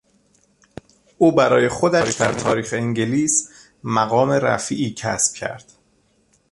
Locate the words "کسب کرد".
4.97-5.71